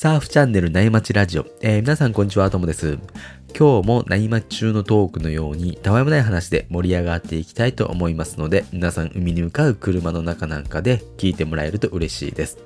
[0.00, 1.46] サーフチャンネル内町ラジオ。
[1.60, 3.00] えー、皆さんこんにちは、ともです。
[3.58, 12.58] 今日も内町中のトークのように、たわいもない話で盛り上がっていきたいと思いますので、皆さん海に向かう車の中なんかで聞いてもらえると嬉しいです。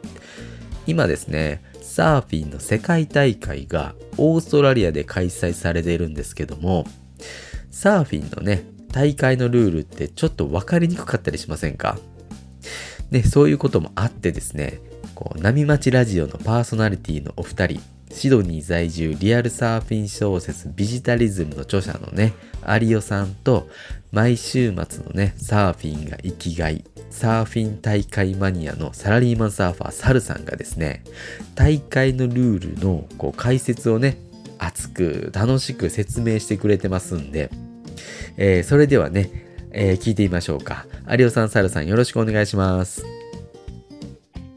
[0.86, 6.84] 今ですね、サーフィンの世界大会がオーストラリアで開催されているんですけども、
[7.70, 11.98] サーフィンのね、大会のルールってちょっと分かりにくかったりしませんか？
[13.10, 14.80] ね、そういうこともあってですね、
[15.38, 22.32] 波町ラジオのパーソナリティのお二人、シドニー在住リアルサーフィン小説ビジタリズムの著者のね、
[22.80, 23.68] 有オさんと、
[24.10, 31.04] 毎週末のね、サーフィンが生きがい、サーフィン大会マニアのサラリーマンサーファーサルさんがですね、
[31.54, 34.18] 大会のルールのこう解説をね、
[34.58, 37.50] 熱く楽しく説明してくれてますんで、
[38.36, 39.30] えー、それではね、
[39.72, 40.86] えー、聞いてみましょうか。
[41.08, 43.04] 有オさん、サルさんよろしくお願いします。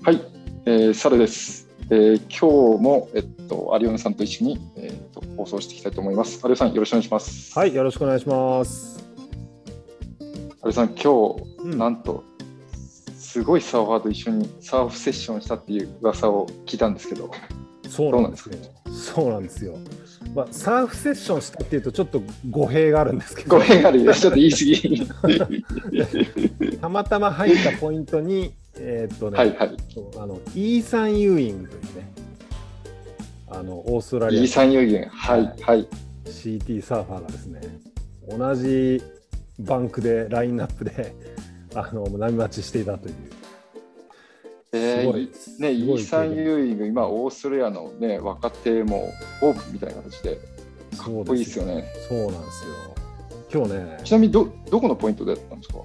[0.03, 0.34] はい、
[0.67, 1.69] えー、サルです。
[1.91, 6.41] えー、今日も、えっと、有オさんと一緒に、えー、っと放送していきたいと思います。
[6.43, 7.59] 有オさん、よろしくお願いします。
[7.59, 9.07] はい、よろしくお願いします。
[10.63, 12.23] 有オさん、今日、うん、なんと、
[13.15, 17.29] すごいサーファーと一緒にサーフセッションしたっていう噂を聞いたんですけど、
[17.87, 18.55] そうなんですよ。
[18.91, 19.77] そうなんですよ。
[20.33, 25.07] まあ、サーフセッションしたっていうとちょっと語弊があるんですけど語弊があるちょっと言い過ぎ
[26.81, 29.77] たまたま入ったポイントにえー、っとね、はいはい、
[30.17, 32.13] あのイーサン・ユーイングというね。
[33.47, 35.07] あのオーストラリアイーサン・ユーイング。
[35.09, 35.87] はいはい。
[36.25, 37.61] CT サーファーがですね
[38.27, 39.01] 同じ
[39.59, 41.13] バンクでラインナップで
[41.75, 43.15] あの波待ちしていたという。
[44.73, 49.09] えー、ね、イーサン・ユーイング、今、オーストラリアの、ね、若手も
[49.41, 50.35] オープンみたいな形で、
[50.97, 51.85] かっこいいですよね。
[52.09, 52.73] そうなんですよ。
[53.53, 53.97] 今日ね。
[54.03, 55.79] ちなみにど、どこのポイントでやったんですか？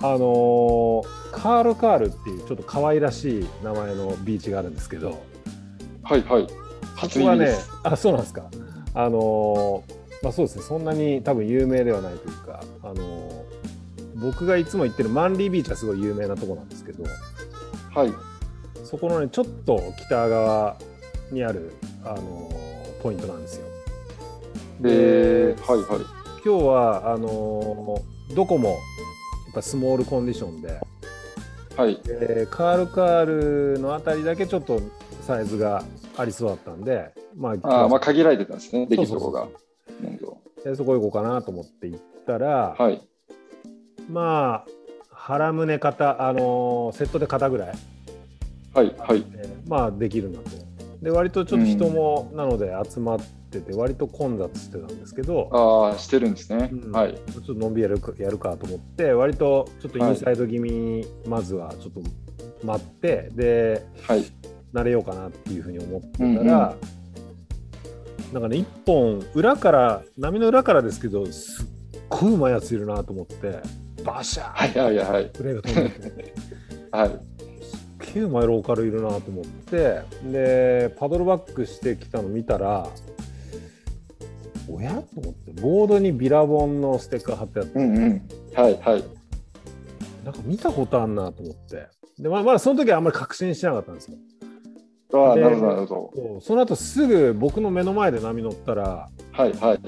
[0.00, 5.18] あのー、カール・カールっていうちょっと可愛らしい名前のビーチがあるんですけど、
[6.04, 6.46] はいはい。
[6.94, 8.48] 初はね、あ、そうなんですか。
[8.94, 13.44] あのー、まあそうですね、そんなに多分有名ではないというか、あのー、
[14.16, 17.04] 僕がいつも行ってるマンリービーチはすごい有名なとこなんですけど、
[17.94, 18.12] はい。
[18.84, 20.78] そこのねちょっと北側
[21.30, 21.72] にある、
[22.04, 23.66] あのー、ポイントなんですよ。
[24.80, 26.00] で、はいはい、
[26.44, 28.74] 今日はあのー、どこもや
[29.48, 30.80] っぱスモールコンディションで、
[31.76, 34.80] はい、でカールカールのあたりだけちょっと
[35.22, 35.84] サイズが
[36.16, 39.46] ありそうだったんで、まあ、あまあ限られてたんですね、できるとこが。
[40.64, 43.00] でそこ行こうかなと思って行ったら、はい、
[44.10, 44.66] まあ
[45.10, 47.74] 腹胸肩、あのー、セットで肩ぐらい。
[48.74, 50.50] はいはい、えー、まあできるなと。
[51.02, 57.14] で割とちょっと人もなので集まってて割と混雑してたんですけど、ああしてるんですね、うん、はい。
[57.14, 64.24] ちょっとのんびりやるやるかと思って割とちょっとインサイド気味にまずはちょっと待って、で、はい、
[64.72, 71.66] 慣れようかなっていうふうに思ってたら、うんうん、なんかね一本裏から波の裏からですけどすっ
[72.08, 73.60] ごいうまいやついるなと思って
[74.04, 75.26] バシャーはいはいはい。
[75.30, 76.34] プレーが飛んでて。
[76.92, 77.38] はい。
[78.14, 82.88] げえマイローカルいるなと思ってでパドルバックしてきたの見たら
[84.68, 89.04] おやと思ってボードにビラボンのステッカー貼ってあって、うんうん、はいはい。
[90.24, 91.88] なんか見たことあんなと思って。
[92.18, 94.16] でままだその時はあんまり確信してなかったんですよ。
[95.14, 96.40] ああなるほどなるほど。
[96.40, 99.80] その後すぐ僕の目の前で波乗ったらはいはい。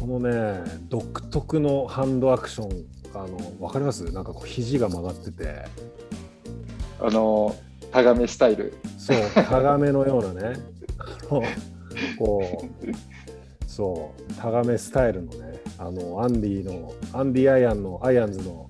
[0.00, 4.04] このね独特のハンドアクションあの分かります？
[4.12, 5.64] なんかこう肘が曲がってて。
[7.00, 7.54] あの
[7.92, 8.74] タガメスタイル。
[8.98, 10.56] そうタガメのようなね
[12.18, 18.68] こうそうタガメスタイルのねあのアンディのアンディアイアンのアイアンズの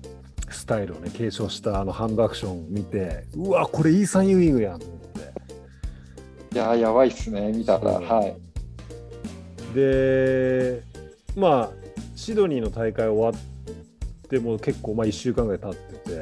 [0.49, 5.09] スタイルをね継承したあのハンドアクションを見てうわこれイーサン・ユーイングやんと思って。
[6.51, 7.91] いややばいっすね見たら。
[7.91, 8.35] はい。
[9.73, 10.83] で
[11.35, 11.69] まあ
[12.15, 16.19] シドニーの大会終わっても結構まあ1週間ぐらい経ってて。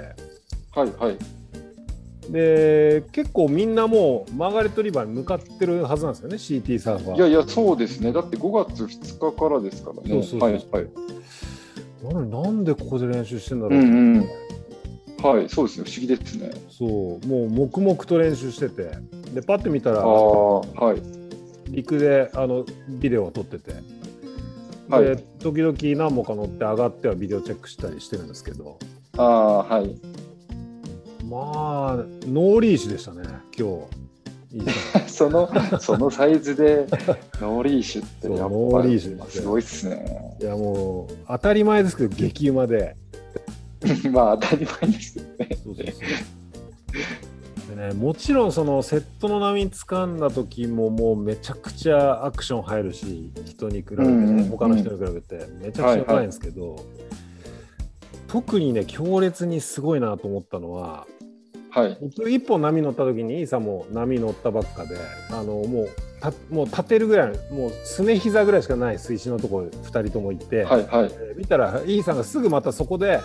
[0.72, 1.18] はいはい
[2.30, 7.18] で結構みんなもうマーガレットリバーに向かってるはずなんですよね CT サーファー。
[7.18, 8.12] いやいやそうですね。
[8.12, 10.10] だって5月2日からですからね。
[10.10, 10.88] そうそうはいはい。
[12.04, 14.28] なのになんでここで練習してんだろう、うんうん、
[15.24, 15.86] はいそうですね。
[15.90, 16.52] 不思議ですね。
[16.70, 16.90] そう。
[17.28, 18.92] もう黙々と練習してて。
[19.34, 21.72] でパッて見たらはい。
[21.72, 23.72] 陸であのビデオを撮ってて。
[24.90, 28.80] はい、時々何本か乗って上がってはビデオチェックしたりしてるんですけど。
[29.18, 30.00] ああはい
[31.30, 31.38] ま
[31.92, 31.96] あ、
[32.26, 33.24] ノーリーシュでしたね、
[33.58, 34.08] 今日。
[35.08, 36.88] そのそのサイズで
[37.42, 40.38] ノーリーシュってやっぱりすごいっすね。
[40.42, 42.96] いやもう当たり前ですけど激うまで。
[44.12, 45.50] まあ当たり前ですよね。
[45.64, 45.92] そうそうそ
[47.74, 56.78] うでね、もちろんそのセットの波掴んだ時ももうめちゃくちゃアクション入るし人に比べて、ねうんうん他の人に比べてめちゃくちゃ高いんですけど、
[58.28, 61.06] 特にね強烈にすごいなと思ったのは
[61.78, 61.98] はい。
[62.18, 64.98] 僕一本波乗った時にイーサも波乗ったばっかで
[65.30, 65.90] あのもう
[66.20, 71.12] たもう立てるぐらいのもうすね膝ぐらいしかない水深のところ2人とも行って、はいはい。
[71.14, 73.20] えー見たらイーさんがすぐまたそこで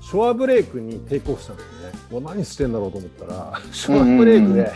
[0.00, 1.92] ショアブレークにテイクオフしたんですね。
[2.08, 4.70] もう何してんだろうと思ったらショアブレークで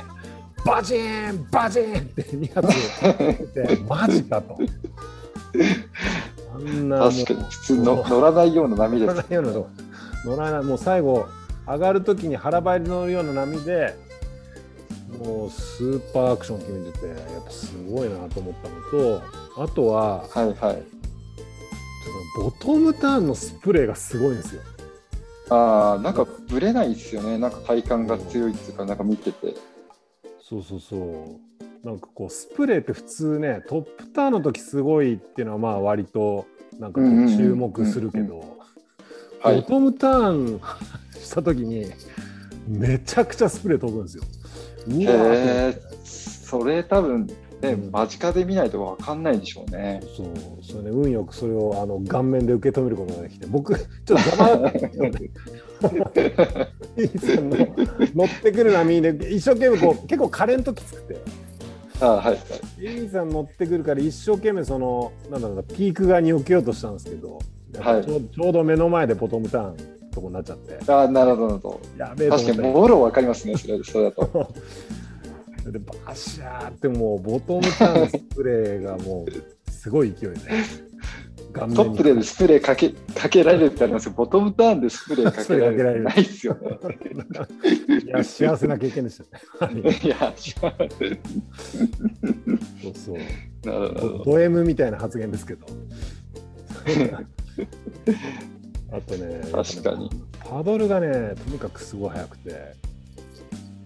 [0.64, 4.58] バチーンバチーンって2発出て マジかと。
[6.54, 9.52] あんな確かに普通の乗らないような波です乗らないような
[10.24, 11.26] 乗らないもう最後
[11.66, 13.96] 上がるときに腹ばいで乗るような波で
[15.18, 19.22] もうスーパーアクション決めててやっぱすごいなと思ったのと
[19.62, 20.82] あとははいはい。
[22.36, 24.62] ボトムターンのスプレーがすごいんですよ。
[25.50, 27.38] ああ、なんかぶれないですよね。
[27.38, 29.54] なんか体感が強いっていうか、なんか見てて。
[30.42, 31.86] そうそうそう。
[31.86, 36.46] なんかこうスプレーって普通ねトップターンの時すごいっていうのはまあ割と
[36.78, 38.53] なんか注目するけど、
[39.44, 39.56] はい。
[39.56, 40.60] ボトムターン
[41.20, 41.86] した時に
[42.66, 44.24] めちゃくちゃスプレー飛ぶんですよ。
[44.88, 47.34] へえ、それ多分ね、
[47.72, 50.02] うん間近で見ないとわかんないでしょうね。
[50.16, 50.26] そう
[50.62, 54.90] それね運よくそれをあの顔面で受け止めることができて僕ちょっと邪魔だったん
[58.14, 61.18] 乗ってくる波で一生懸命こう結構カレントきつくて。
[62.00, 62.38] あはいはい。
[62.82, 67.38] エミさん乗ってくるから一生懸命そのなんだろうなピーク側に避けようとしたんですけど、
[67.80, 69.76] はいちょうど目の前でボトムターン
[70.10, 71.80] とこになっちゃってあなるほど、なるほ
[72.16, 72.30] ど。
[72.30, 74.52] 確かに、もろわかりますね、それそれだと。
[75.70, 80.38] でバシャーってもうボトムターンのスプレーがもうすごい勢いで
[81.54, 86.78] トップでスプレーかけかけられるってありますけど、ボトムターンでスプレーかけられるないですよね。
[88.04, 89.20] いや幸せな経験でし
[89.58, 89.80] たね。
[89.82, 90.68] は いいや、そ
[92.90, 93.16] うそう
[93.66, 94.24] なるほど。
[94.24, 95.66] ド M みたいな発言ですけど。
[98.92, 100.10] あとね、確かに。
[100.40, 102.74] パドルがね、とにかくすごい速くて、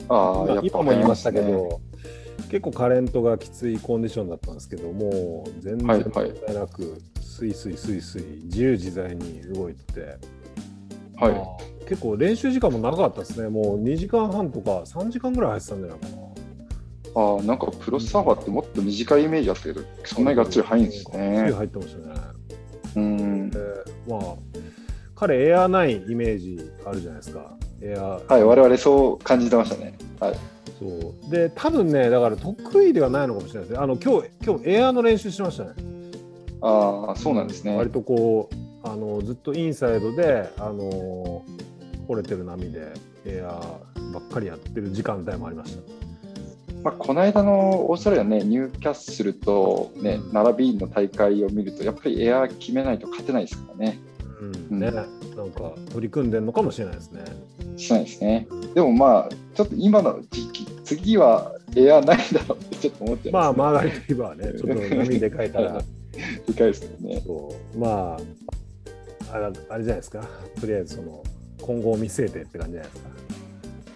[0.08, 1.80] ああ、やっぱ今も言いましたけねど、
[2.50, 10.18] 結構カレントがきついコンディションだったんですけど、もう全然はい問はい題なく、スイスイスイスイ、自由自在に動いてて、
[11.16, 16.12] は結構練習時間も長かったですね、もう2時間半とか3時間ぐらい入ってたんじゃないかな。
[16.16, 16.18] い。
[17.14, 21.52] ああ、なんかプロサーバーってもっと短いイメージあったけど、そんなにがっつり入るんですね。
[21.52, 22.14] 入ってましたね。
[22.96, 23.50] うん。
[23.50, 23.58] で
[24.08, 24.20] まあ
[25.14, 27.52] 彼エアーないイメージあるじゃないですか
[27.82, 29.96] エアーはい、我々そう感じてましたね。
[30.20, 30.36] はい。
[30.78, 30.86] そ
[31.26, 35.70] うで多分ねだから得意ではないのかもしれないですねあの今日今日エアーの練習しましたね
[36.60, 37.76] ああ、そうなんですね。
[37.76, 41.44] 割とこうあのずっとインサイドであの
[42.06, 42.92] 掘れてる波で
[43.24, 45.97] エアーばっかりやってる時間帯もありました
[46.82, 50.32] まあ、この間のオーストラリアね、ニューキャッスルと、ねうん。
[50.32, 53.98] 並びの大会を見ると、やっぱりエアー決めないと勝てないですからね。
[54.70, 54.78] うん。
[54.78, 54.90] ね。
[54.90, 55.02] な
[55.44, 57.22] んか取り組んでるのかもしれないですね。
[57.76, 58.46] しないですね。
[58.74, 65.82] でもまあ、ちょっと今の時期、次はエアーないだろうってちょっと思っちゃいまあます、マーガリット・リバーねちょっと波でかいから。
[66.48, 67.22] 理解ですけどね。
[67.24, 67.78] そう。
[67.78, 68.18] まあ
[69.32, 70.26] あれあれじゃないですか。
[70.60, 71.22] とりあえずその
[71.60, 73.10] 今後を見据えてって感じじゃないですか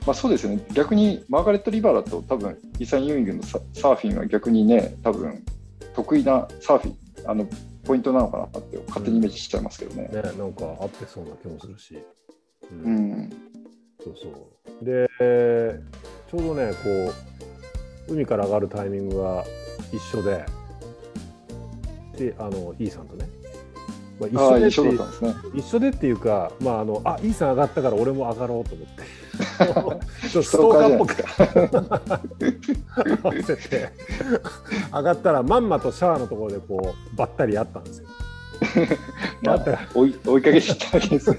[0.07, 0.65] まあそうですよね。
[0.73, 5.45] 逆にマーガレット・リバーだと多分、イーサン・ユーイングのササーフィンは逆にね、多分
[5.95, 7.47] 得意なサーフィン、あの、
[7.85, 10.09] ポイントなのかなって勝手にイメージしちゃいますけどね。
[10.13, 11.97] ねなんか合ってそうな気もするし、
[12.71, 13.31] ううん。
[14.03, 15.09] そうそうで
[16.29, 17.13] ちょうどねこ
[18.09, 19.45] う海から上がるタイミングが
[19.93, 20.45] 一緒で
[22.17, 23.27] であのイーさんとね、
[24.21, 25.35] 一緒でって一緒だったんですね。
[25.55, 29.03] 一緒でっていうか、まあ、あのあイーさん上がったから俺も上がろうと思って
[29.43, 31.17] ストーカーっぽく
[33.23, 33.91] 合わせて
[34.93, 38.09] 上がったらまんまとシャワーのところでこうばったり会ったんですよ。
[39.43, 41.37] まあ追い追いかけたわけですよ。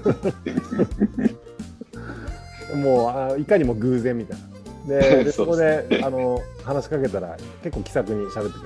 [2.76, 5.00] もうあいかにも偶然みたいな。
[5.00, 8.64] で でそこでであの話しかけたら結構気さくに喋ってく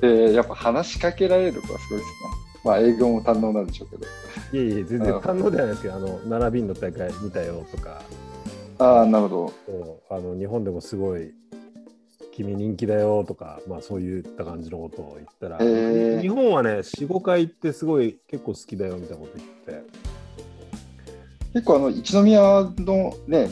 [0.00, 0.26] れて。
[0.28, 2.44] で、やっぱ話しかけられるとはすごいですね。
[2.64, 4.06] まあ、英語も堪能なんでしょうけど。
[4.52, 8.02] いえいえ全然あ堪能ではないですけどあの並びの大会見たよとか
[8.78, 11.32] ああ、なるほそうあの日本でもすごい
[12.32, 20.14] 君人気だよとか、まあ、そういった感じのことを言ったら、へー日本はね45回行ってすごい結構好きだよみたいなこと言ってど。
[21.54, 22.40] 結構、あの、一宮
[22.78, 23.48] のね、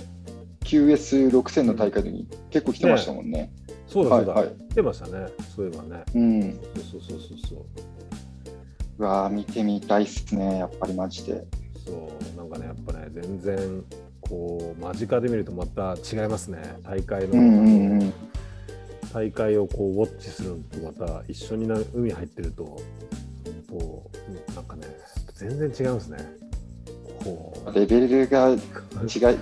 [0.64, 3.52] QS6000 の大会に結構来てましたもんね。
[3.86, 6.52] そうだそうだ、はいはい来てましたねそういえばねうん。
[6.90, 7.58] そうそうそうそうそう
[8.98, 11.44] うわー見てみたいっすね、やっぱりマジで。
[11.84, 13.84] そうなんかねやっぱね全然
[14.32, 16.58] ここう間近で見るとまた違いますね。
[16.82, 18.12] 大会の、うんうんうん。
[19.12, 22.64] 大会をこうウォッチするのとまた一緒にな海入ってると
[23.68, 24.10] こ
[24.50, 24.86] うなんかね
[25.34, 26.18] 全然違うんですね。
[27.22, 28.58] こうレベルが違い、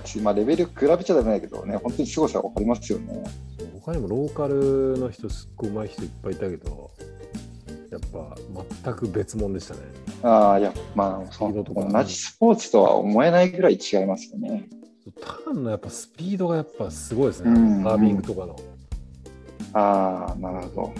[0.21, 3.23] まあ、レベル比べちゃダメだけどね、本当に凄さが分かりますよね。
[3.83, 6.91] 他にもローカルの人すっごい上手い人いっぱいいたけど
[7.89, 8.35] やっぱ
[8.83, 9.79] 全く別物でしたね。
[10.21, 14.69] ああ、いや、まあ、同じスポーツとは思えないぐらい違いますよね。
[15.19, 17.51] ターンのやっぱスピードがやっぱすごいですね。
[17.51, 18.55] うんカービングとかの。
[19.73, 20.93] ああ、なるほど。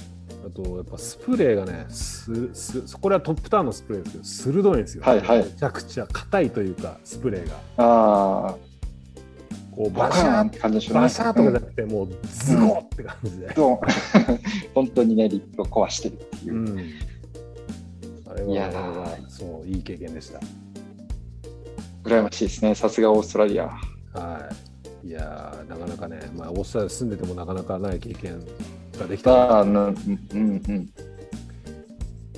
[0.43, 8.55] あとやっぱスプレーがねすすこれはトップターンのスプレーですけど鋭いんですよ、はいはいめちゃくちゃ硬いというかスプレーがああ、
[9.71, 11.01] こうバシャーって感じでしょうね。
[11.01, 13.79] バシャーとかじゃなくて、もうズゴーって感じで、どう
[14.73, 16.57] 本当にね、リップを壊してるっていうう。
[16.63, 16.79] ん
[18.27, 20.39] あれはーそういい経験でした
[22.03, 22.75] 羨ましいですね。
[22.75, 23.71] さすがオーストラリア。
[24.13, 24.49] は
[25.03, 28.39] いいやーなかなかね、まあ、オーストラリア住んでてもなかなかない経験
[28.99, 29.95] ができあたあ、うんうん
[30.33, 30.89] うん。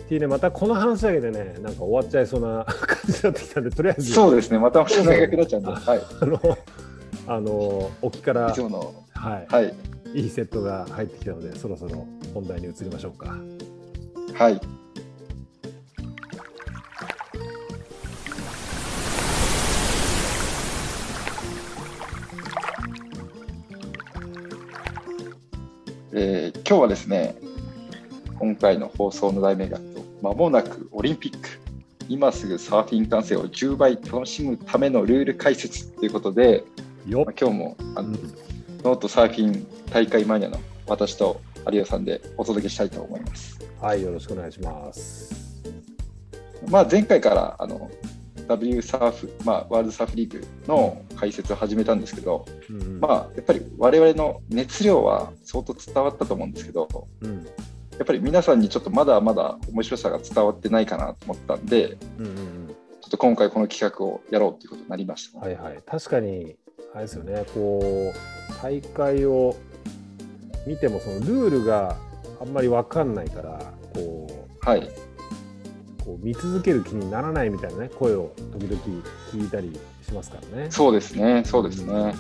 [0.02, 4.60] っていうねまたこの話だけでねなんか終わっちゃいそうな 感じになってきたんでとりあえずそうですね。
[4.60, 5.72] また長くなっちゃうんで。
[5.72, 6.02] あはい。
[6.22, 6.58] あの
[7.28, 8.94] あの沖からいつもの。
[9.14, 9.76] はいはい。
[10.14, 13.36] いいセットが入ってきたので、そろそろ本題に移りましょうか。
[14.36, 14.62] はい。
[26.16, 27.36] えー今日はですね、
[28.38, 29.80] 今回の放送の題名が、
[30.22, 31.50] まもなくオリンピック、
[32.08, 36.64] 今すぐサーフィン観戦を10倍楽しむためのルール解説ということで、
[37.08, 38.16] よまあ、今日もあのうん
[38.84, 41.42] ノートサーフィン大会マニアの私と
[41.72, 43.60] 有吉さんでお届けしたいと思います。
[43.82, 45.64] はい、よろしくお願いします。
[46.70, 47.90] まあ、前回からあの
[48.48, 57.46] W サーフ、まあ、ワールドサーフリーグの解説を始めたんですけど、うんまあ、やっぱり我々の熱量は相当伝わったと思うんですけど、うん。
[57.46, 57.52] や
[58.04, 65.84] っぱり皆さんにちょっとまだまだ面白さが伝わってないかなと思ったんで、うんうんちょっと今回この企画をやろうということになりました、うん、はいはい。
[65.86, 66.56] 確かに、
[66.94, 69.56] あれですよね、こう、大会を
[70.66, 71.98] 見ても、そのルールが
[72.42, 74.28] あんまりわかんないから、こ
[74.62, 74.80] はい。
[74.80, 74.92] う、
[76.04, 78.82] こう見続ける気にならないみたいなね、声を時々
[79.32, 79.78] 聞いたり
[80.14, 80.68] しますからね。
[80.70, 81.94] そうですね、そうですね。
[81.94, 82.14] うん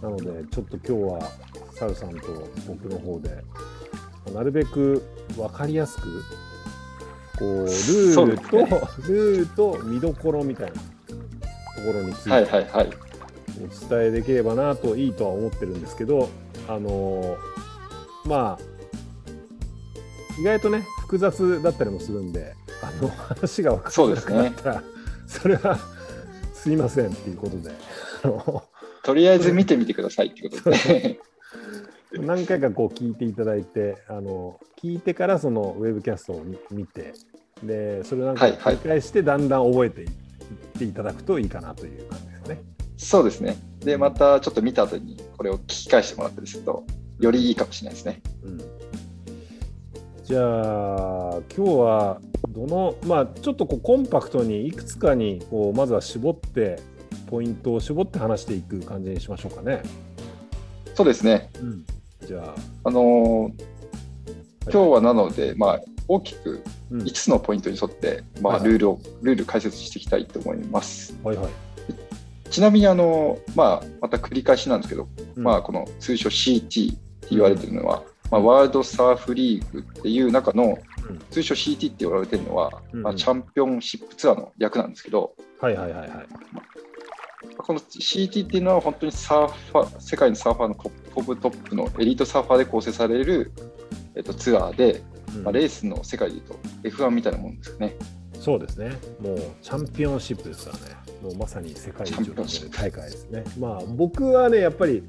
[0.00, 1.30] なので、ちょっと今日は、
[1.74, 3.42] サルさんと僕の方で、
[4.32, 5.02] なるべく
[5.36, 6.22] 分かりやすく、
[7.36, 10.82] こう、ルールと、ねルールと見どころみたいなと
[11.84, 12.90] ころについて、はいはいはい。
[13.60, 16.28] お伝えできればなといいとは思ってるんですけど、
[16.68, 17.36] あのー
[18.24, 18.58] まあ、
[20.40, 24.82] 意外とね、複雑だったりもするんで、あの話が分からなくなったら、
[25.26, 25.76] そ,、れは
[26.58, 27.70] すいませんっていうことで、
[28.24, 28.64] あ の
[29.04, 31.20] とりあえず見てみてくださいってことで。
[32.12, 37.12] 何回かこう聞いていただいて、あの聞いてからそのウェブキャストを見見て、
[37.62, 40.08] でそれをなんか繰り返して、だんだん覚えていっ
[40.78, 42.62] ていただくといいかなという感じですね。
[42.96, 43.56] そうですね。
[43.80, 46.84] で、またちょっと見た後にこれを聞き返してもらったりすると、
[47.20, 48.22] よりいいかもしれないですね。
[48.42, 48.60] うん
[50.28, 52.20] じゃあ今日は
[52.58, 56.80] どのまあちょっとこうコンパクトにいくつかにこうまずは絞って
[57.28, 59.82] ポイントを絞って話していく感じにしましょうかね。
[60.94, 61.50] そうですね。
[61.60, 61.84] うん、
[62.26, 63.64] じゃあ、あのー
[64.70, 71.16] 今日はなので、まあ、大きくうん5つのポイントに沿って、まあ、はいはいルールを、ルール解説していきたいと思います。
[71.24, 71.50] はいはい。
[72.50, 80.76] ちなみに、あのーまあ、また繰り返しなんですけど、うんまあ、この通称 CT って言われてるのは、まあ、ワールドサーフリーグっていう中のうん
[81.30, 86.26] 通称 CT って言われてるのは、うんまあ、チャンピオンシップツアーの略なんですけど、はいはいはいはい。
[87.56, 93.52] この CT っていうのは本当にサーファー世界のサーファーのトップトップのエリートサーファーで構成される、
[94.14, 95.02] えっと、ツアーで、
[95.36, 97.96] うんまあ、レースの世界でいうと F1 みたいなもんですよね。
[98.34, 98.90] そうですね。
[99.20, 100.96] もうチャンピオンシップですからね。
[101.22, 103.44] もうまさに世界一を決める大会ですね。
[103.58, 105.02] まあ僕はね、やっぱり、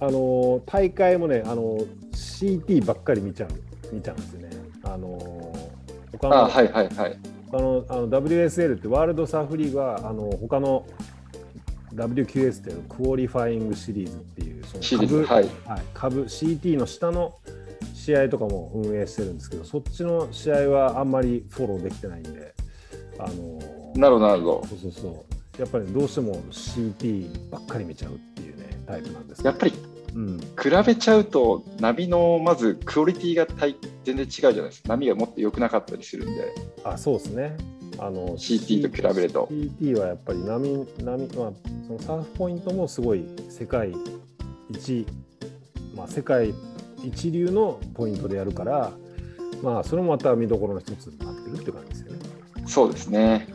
[0.00, 4.50] あのー大会もね、あのー CT ばっかり見ちゃう、見ちゃうんですよね。
[4.94, 5.78] あのー
[6.12, 7.18] 他のあはいはいはい。
[7.52, 10.86] あのあの WSL ってワールドサーフリーグはあの他の
[11.94, 15.50] WQS っていうの Qualifying Series っていうその下部はい。
[15.66, 17.38] はい、下部 CT の下の
[17.94, 22.54] 試合とかも運営してるんですけどそっちの試合はあんまりフォローできてないんで
[23.18, 24.66] あのなるほど、なるほど。
[24.68, 25.26] そうそうそ
[25.58, 29.72] うやっぱりどうしても CT ばっかり見ちゃうっていうねタイプなんですやっぱり
[30.14, 34.88] うん、比べちゃうと、波のまずクオリティが大全然違うじゃないですか。
[34.88, 36.54] 波がもっと良くなかったりするんで。
[36.84, 37.56] あそうですね
[37.98, 41.52] あの CT と比べると CT はやっぱり波波、まあ、
[41.86, 43.92] そのサーフポイントもすごい世界
[44.70, 45.06] 一、
[45.96, 46.54] まあ、世界
[47.02, 48.92] 一流のポイントでやるから、
[49.62, 52.18] まあ、それもまた見どころの一つになってるって感じですよね。
[52.66, 53.48] そうですね。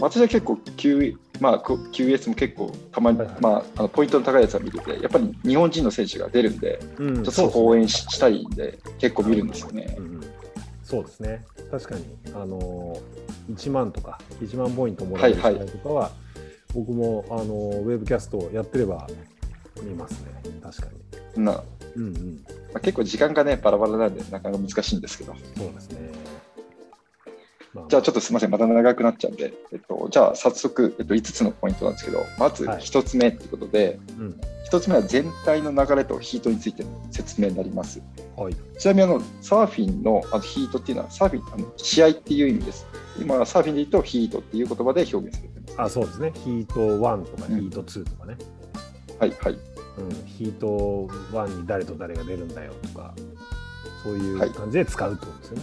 [0.00, 10.00] 私は結構 Q、まあ、こ QS も結構たまに、はいはいまあ、あのポイントの高いやつは見てて、やっぱり日本人の選手が出るんで、うんちょっとそこを応援ししたいんで、結構見るんですよねう。
[10.02, 10.20] んうん
[10.90, 11.44] そうですね。
[11.70, 12.04] 確かに、
[12.34, 16.10] あのー、1万とか、1万ポイントもらえる試はいはい合とかは、
[16.74, 19.06] 僕も、あのーウェブキャストやってれば
[19.80, 20.32] 見ますね。
[20.60, 20.88] 確か
[21.36, 21.44] に。
[21.44, 22.44] なまうんうん。
[22.74, 25.34] あ、結構時間がね、バラバラなんで、なかなか難しいんですけど。
[25.56, 26.10] そうですね。
[27.74, 34.40] まあじゃあちょっとすみません、また長くなっちゃうんで、えっと、じゃあ早速、えっと、5つのポイントなんですけど、まずはい1つ目ということで、うん。
[34.70, 38.00] 1つ目は全体の流れとヒートについての説明になります。
[38.36, 38.56] はい。
[38.78, 42.86] ちなみにあのサーフィンのあのヒートっていうのはサーフィンあの試合っていう意味です。
[43.18, 45.80] 今サーフィンで言うとヒートっていう言葉で表現されてます。
[45.80, 46.32] あ、そうですね。
[46.34, 48.36] ヒート1とかヒうんート2とかね。
[49.18, 49.52] はいはい。
[49.52, 50.26] うん。
[50.26, 53.14] ヒート1に誰と誰が出るんだよとか、
[54.04, 55.62] そういはいう感じで使うってことですよね。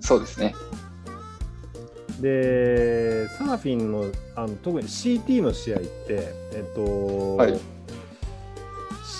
[0.00, 0.54] そうですね。
[2.20, 5.88] で、サーフィンのあの特に CT の試合って、
[6.52, 7.58] えっと、はい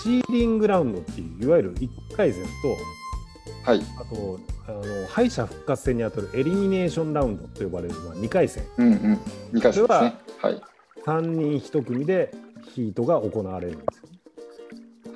[0.03, 3.81] シーリングラウンドっていう、いわゆる1回戦と、はい。
[3.99, 9.19] あとあの敗者復活戦に当たるエリミネーションラウンドと呼ばれる、まあ、2回戦、うんうん。
[9.53, 9.85] 2回戦。
[9.85, 10.09] は
[10.49, 10.61] い。
[11.05, 12.33] 3人1組で
[12.73, 14.09] ヒートが行われるんですよ。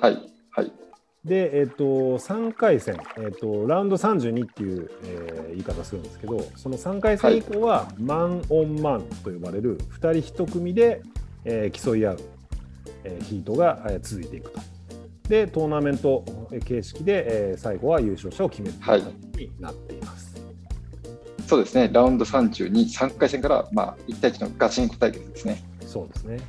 [0.00, 0.35] はい。
[1.26, 1.28] はい。
[1.28, 1.84] で、えっと、
[2.18, 11.02] 3回戦、えっと、ラウンド32っていう、えー言い方するんですけど、その3回戦以降は、マン・オン・マンと呼ばれる2人1組で、
[11.44, 12.18] えー競い合う、
[13.04, 14.60] えーヒートが、えー続いていくと。
[15.28, 16.24] で、トーナメント
[16.64, 20.36] 形式で、えー最後は優勝者を決めるという感じになっています。
[21.46, 21.88] そうですね。
[21.92, 25.62] ラウンド32、3回戦から、まあ、1対1のガチンコ対決ですね。
[25.80, 26.40] そうですね。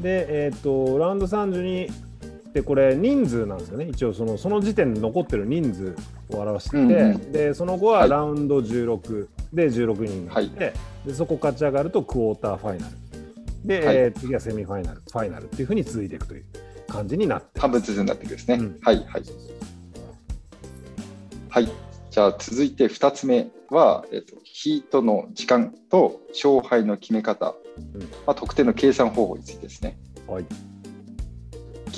[0.00, 1.88] で、えっと、ラウンド32
[2.58, 3.88] ってこれ人数なんですよね。
[3.88, 5.96] 一応その、その時点で残ってる人数
[6.30, 10.72] を表してて、うんうんで、その後ははいラウンド16で16人になって、
[11.06, 12.96] でそこ勝ち上がるとクォーターファイナル。
[13.64, 16.44] で、はいえー次はセミファイナル、ファイナルっていうふうに続いていくという
[16.88, 18.54] 感じになって半分ずつになっていくんですね。
[18.54, 18.96] うんはい。
[18.96, 19.22] はい。
[21.50, 21.68] はい。
[22.10, 27.54] じゃあ続いて2つ目は、えっと、ヒートの時間と勝敗の決め方、
[27.94, 29.98] うんまあ、得点の計算方法についてですね。
[30.26, 30.46] はい。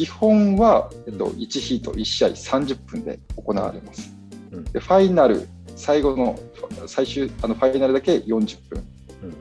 [0.00, 4.10] 基本は、えっと、1ヒート1試合30分で行われます。
[4.50, 6.38] うんでファイナル、最後の
[6.86, 8.82] 最終あのファイナルだけ40分。
[9.22, 9.36] うんうん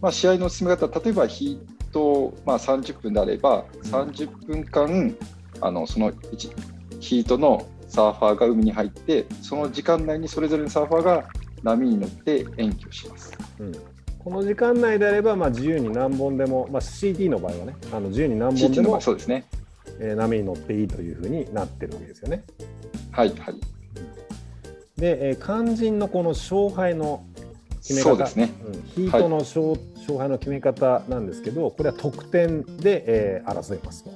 [0.00, 5.14] まあ、試合の進め方、例えばヒート、まあ、30分であれば、うん30分間、
[5.60, 6.50] あのその1
[6.98, 11.28] ヒートのサーファーが海に入って、その時間内にそれぞれのサーファーが
[11.62, 13.36] 波に乗って演技をします。
[13.60, 13.72] うん
[14.26, 19.44] この時間内であれば、まあ、自由に何本でも、まあ、CT の場合はね、あの自由に何本でも合そうですね。
[20.00, 22.42] えー波に乗っていいというふうになってるわけですよね。
[23.12, 23.54] はい、はい。
[24.96, 27.24] で、えー肝心のこの勝敗の
[27.84, 28.52] 決め方ですね。
[28.66, 34.10] うんヒートの勝,、勝敗の決め方なんですけど、これは得点で、えー争いますと。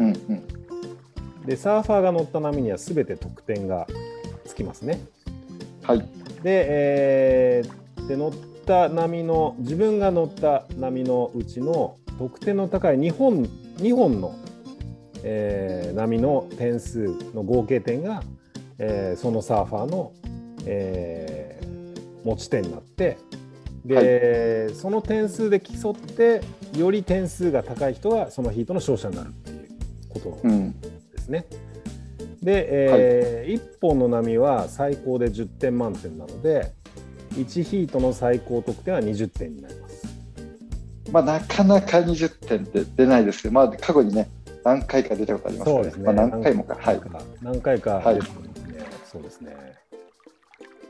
[0.00, 1.46] うんうん。
[1.46, 3.86] で、サーファーが乗った波には全て得点が
[4.46, 4.98] つきますね。
[5.84, 5.98] はい。
[6.00, 6.06] で、
[6.44, 8.32] えーで乗っ
[8.66, 13.44] た波の、自分が乗った波のうちの得点の高い2本
[13.78, 14.34] ,2 本の、
[15.22, 18.22] えー波の点数の合計点が、
[18.78, 20.12] えーそのサーファーの、
[20.66, 21.64] えー
[22.24, 23.18] 持ち点になって
[23.84, 26.40] で、その点数で競って
[26.74, 29.68] より点数が高い人がそのヒートの勝者になるっていう
[30.08, 30.80] ことうん。
[30.80, 31.44] ですね。
[32.42, 36.72] で、え1本の波は最高で10点満点なので
[37.34, 40.06] 1ヒートの最高得点は20点になります。
[41.12, 44.28] まあ、なかなか20点って出ないですけど、まあ、過去にね、
[44.64, 46.04] 何回か出たことありますから、そうですね。
[46.04, 46.76] まあ、何回もか。
[46.80, 47.00] はい。
[47.42, 48.86] 何回かはい出てますね。
[49.12, 49.54] そうですね。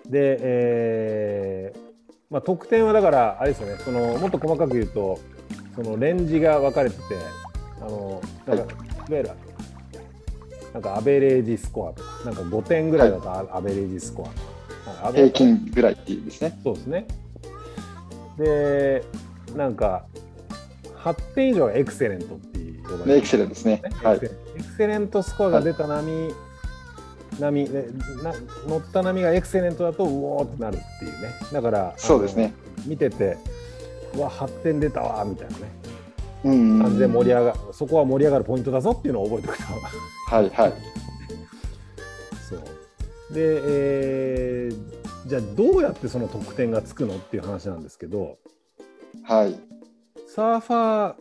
[0.08, 1.94] で、えー
[2.30, 5.18] まあ、得点はだから、あれですよね、そのもっと細かく言うと、
[5.76, 7.02] そのレンジが分かれてて、
[7.80, 8.74] あのなんか、はい
[9.10, 9.30] い、わゆる、
[10.72, 14.53] なんかアベレージスコアとか、なんか5点ぐらいだとア,、アベレージスコアとか、
[15.12, 16.58] 平均ぐらいっていうんですね。
[16.62, 17.06] そうですね。
[18.38, 19.04] で、
[19.56, 20.04] なんか、
[20.96, 23.82] 8点以上がエクセレントっていうねエクセレントですね。
[24.02, 24.30] はいエク。
[24.76, 26.32] セレントスコアが出た波、
[27.38, 27.88] 波で
[28.22, 28.32] な
[28.66, 32.54] 乗った波がエクセレントだとうおーってなるっていうねだからそうですね
[32.86, 33.36] 見てて
[34.14, 35.72] うわ8点出たわみたいなね
[36.44, 39.64] うん感じで盛り上がそこは盛り上がるポイントだぞっていうのを覚えておくと
[40.34, 40.72] はいはい。
[43.34, 48.36] で、えーじゃあどうやってその得点がつくのっていう話なんですけど、
[49.22, 49.58] はい。
[50.28, 51.14] サーファ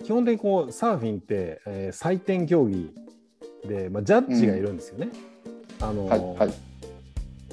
[0.00, 2.90] ー、基本的にこうサーフィンって、えー採点競技
[3.66, 5.08] で、まあ、ジャッジがいるんですよね。
[5.80, 6.20] あのはい。
[6.20, 6.54] はい。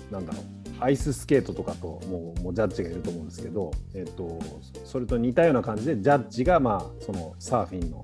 [0.10, 0.44] なんだろう
[0.80, 4.40] アイススケートとかともうもうジャッジがいると思うんですけど、えっと
[4.84, 8.04] それと似たような感じでジャッジが、まあ、そのサーフィンの、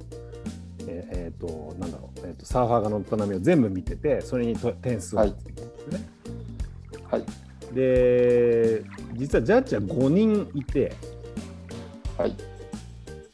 [0.87, 6.09] えーえーとなんだろう、えーとサーファーが乗った波を全部見ててそれにと点数をつけてるんですね。
[7.09, 7.23] はい。
[7.73, 10.93] で実はジャッジは5人いて
[12.17, 12.35] はい。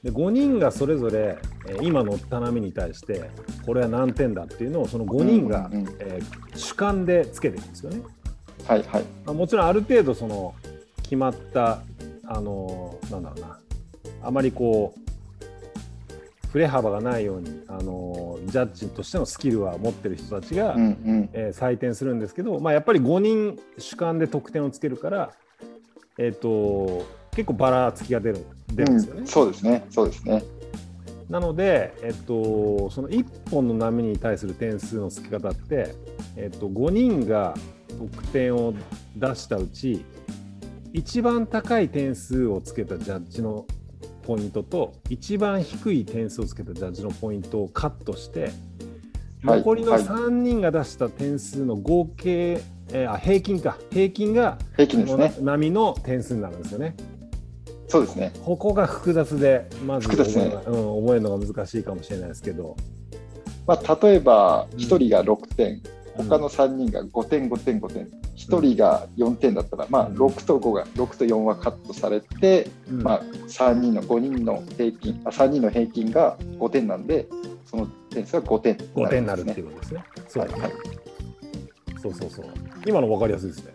[0.03, 1.37] で5人がそれぞれ、
[1.67, 3.29] えー今乗った波に対して
[3.65, 8.01] これは何点だっていうのをその5人が、えー主観でつけてるんですよね。
[8.67, 8.83] はい。
[8.83, 9.03] はい。
[9.25, 10.53] まあ、もちろんある程度その
[11.03, 11.81] 決まった
[12.25, 13.59] あのなんだろうな
[14.23, 14.99] あまりこう
[16.53, 21.29] 振れ幅がないようにあのジャッジとしてのスキルは持ってる人たちが、うんうん。
[21.33, 25.31] えー採点するんですけど、まあ、やっぱり5人主観で得点をつけるから、
[26.19, 29.21] えー、と結構ばらつきが出る出るんですよね。
[29.21, 29.85] うん、そうですね。
[29.89, 30.43] そうですね。
[31.27, 35.95] なので、えっと、その1本の波に対する点数の付け方って、
[36.35, 37.55] えっと、5人が
[37.97, 38.75] 得点を
[39.15, 40.05] 出したうち
[40.91, 43.65] 一番高い点数をつけたジャッジの
[44.23, 48.51] ポイントと一番低い点数をつけたジャッジのポイントをカットして
[49.43, 55.33] はい残りのはい3人が出した点数の合計、えーあ平均か平均が平均ですね。
[55.41, 56.95] 波の点数になるんですよね。
[57.87, 58.31] そうですね。
[58.43, 62.75] ここが複雑でまず覚複雑ねえ,、うん、覚えるのが難しいかもしれないですけど。
[63.65, 65.81] まあ、例えば、うん1人が6点、
[66.15, 68.07] 他の3人が5点、5点、5点、
[68.49, 77.27] 1人が4点だったら、まあ、うん6と5が、6と4はカットされて、うんまあ、3人の、5人の平均、あ3人の平均が5点なんで、
[77.65, 80.03] その点数は5点5点になるってねいうことですね。
[80.27, 80.71] そうはいはい
[82.03, 82.45] そうそうそう。
[82.85, 83.73] 今の分かりやすいですね。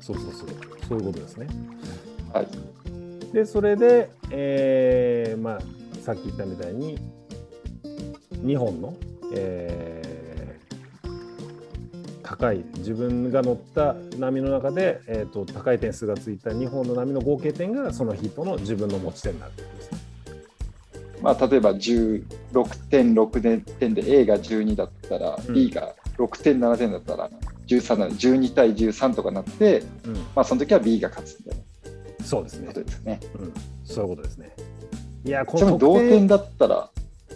[0.00, 0.48] そうそうそう。
[0.88, 1.48] そういうことですね。
[2.32, 2.48] はい。
[3.32, 5.58] で、それで、えーまあ、
[6.00, 6.98] さっき言ったみたいに、
[8.44, 8.94] 2本の、
[9.34, 9.97] えー
[12.28, 19.52] 高い、自分が乗った波の中で、えー、と高い点数がついた2本の波の合計点が、そのヒットの自分の持ち点になる。
[21.22, 22.22] まあ、例えば16
[22.90, 27.30] 点、6点で A が12だったら、うん B が6点、7点だったら
[27.66, 31.58] 13なので、12対13とかなって、うん、まあ、その時は B が勝つみたい
[32.24, 32.80] そうですねなこ。
[32.80, 33.20] とですね。
[33.36, 33.52] うん、
[33.84, 34.54] そういうことですね。
[35.24, 36.90] いや、こちなみに同点だったら、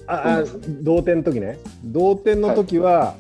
[0.07, 0.45] ああ
[0.83, 3.15] 同点の時ね同点の時は、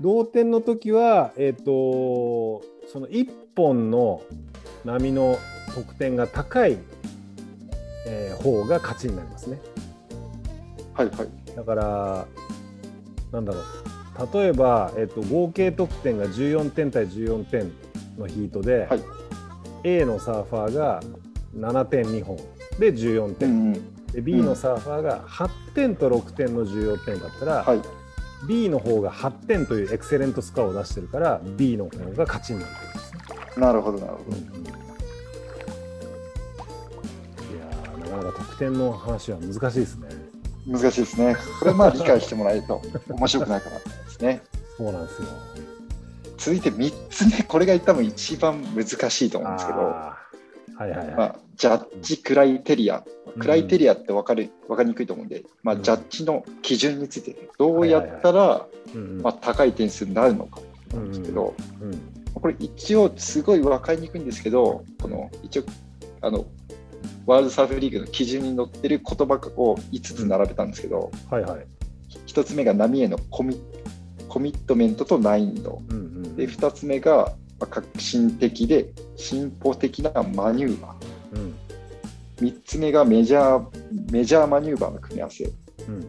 [0.00, 4.22] 同点の時はえっ、とその1本の
[4.84, 5.38] 波の
[5.74, 6.78] 得点が高い、
[8.06, 9.58] えー方が勝ちになりますね。
[10.94, 11.56] はいはい。
[11.56, 12.26] だから
[13.32, 13.64] なんだろう。
[14.32, 17.72] 例えば、えっと合計得点が14点対14点
[18.18, 19.02] のヒートで、はい。
[19.84, 21.02] A のサーファーが
[21.56, 22.36] 7点2本
[22.78, 24.06] で14う点、んうん。
[24.12, 27.80] で B のサーファーが8点と6点の14点だったら、はい、
[28.46, 33.20] B の方が8点というエクセレントスコアを出してるから B の方が勝ちになってるんですね。
[33.56, 34.36] なるほど、なるほど。
[34.36, 34.40] い
[37.58, 40.08] やーなかなか得点の話は難しいですね。
[40.66, 41.36] 難しいですね。
[41.60, 44.42] これはまあ理解してもらえると面白くないかなと思いますね。
[44.76, 45.28] そうなんですよ。
[46.38, 49.94] 続いて3つ目、これが多分一番難しいと思うんですけど、
[50.78, 51.16] はいはいはい。
[51.16, 53.04] まあ、ジャッジクライテリア。
[53.38, 60.60] クライテリアって分かる分かりにくいと思うんで、まあ、うんジャッジの基準について、どうやったら、うんうんまあ、高い点数になるのか
[60.94, 65.62] なんですけど、うんこれ一応すごい分かりにくいんですけど、この一応
[66.20, 66.44] あの
[67.24, 71.66] ワールドサーフリーグの基準に載ってる言葉を5つ並べたんですけど、はいはい。
[72.26, 73.58] 1つ目が波へのコミ
[74.28, 75.82] コミットメントと難易度。
[75.88, 80.94] うんうんで、2つ目がまあ革新的で進歩的なマニューバ
[81.32, 81.54] うん。
[82.36, 82.52] ー。
[82.52, 85.44] 3つ目がメジャーメジャーマニューバーの組み合わせ。
[85.44, 86.00] うん。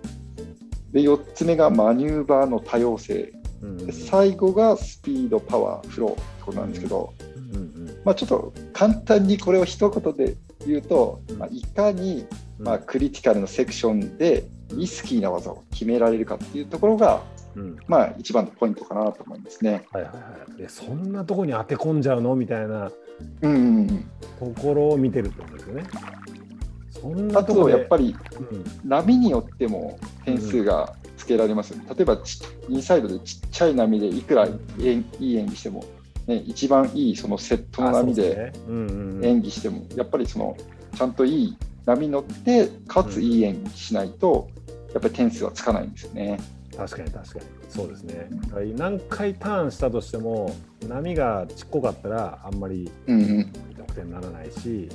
[0.92, 3.34] で、4つ目がマニューバーの多様性。
[3.62, 11.38] うんで最後がスピード、パワー、フローってことなんですけど、うんうんまあ、ちょっと簡単にこれを一言で言うと、うん。
[11.38, 12.26] まあ、いかに、
[12.60, 12.66] うん。
[12.66, 17.22] まあ、クリティカルのセクションでリスキーな技を決められるかっていうところが、
[17.58, 19.86] うんまあ、一番のポイントかなと思いますね。
[19.92, 20.20] はいはいは
[20.56, 20.62] い。
[20.62, 22.36] でそんなとこに当て込んじゃうの？
[22.36, 22.92] みたいな
[24.40, 25.84] ところを見てるってことですよね。
[26.92, 31.86] そんあなとこやっぱりうん波によっても点数がつけられますよね。
[31.90, 32.40] 例えばち
[32.70, 34.48] インサイドでちっちゃい波でいくら
[34.80, 35.84] 演いい演技しても、
[36.28, 40.56] ね、一番いいそのセットの波で演技しても、やっぱりその
[40.96, 44.50] ちゃんといい波に乗って、かついい演技しないと、
[44.94, 46.40] やっぱり点数はつかないんですよね。
[46.78, 48.30] 確かに確かにそうですね
[48.76, 50.56] 何回ターンしたとしても
[50.88, 53.52] 波がちっこかったらあんまりうんうん。
[53.78, 54.90] 得点にならないし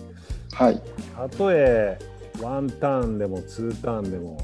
[0.53, 0.81] はい。
[1.17, 1.99] たとえ
[2.41, 4.39] ワンターンでもツーターンでも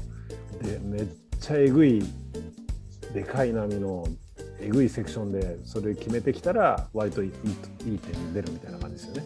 [0.61, 1.07] でめっ
[1.39, 2.03] ちゃえぐい
[3.13, 4.05] でかい波の
[4.59, 7.31] えぐいセクションでそれ決めてきたら割といい
[7.85, 9.25] いい点出るみたいな感じですよね。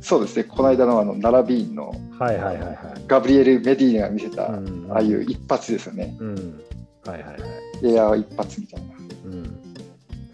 [0.00, 0.44] そうですね。
[0.44, 2.76] この間のあの、ナラビーンのはいはいはいはい。
[3.06, 6.16] ガブリエル・メディーナが見せた、うんああいう一発ですよね。
[6.20, 6.62] うん。
[7.10, 7.94] はいはいはい。
[7.94, 8.88] エアー一発みたいな。
[9.24, 9.74] うん。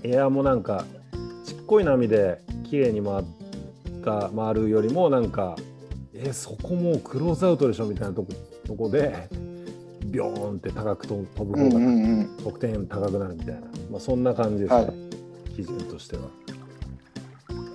[0.03, 0.85] エアーもなんか
[1.45, 3.25] ちっこい波で綺麗に回っ
[4.05, 5.57] た回るよりもなんか
[6.15, 8.33] えそこもうクローズアウトでしょみたいなとこ
[8.67, 9.29] とこで
[10.07, 12.37] ビョーンって高く飛ぶうん方がうんうん。
[12.45, 13.61] 得点高くなるみたいな、
[13.91, 15.07] まあ、そんな感じですね、はい
[15.57, 16.23] 基準としては。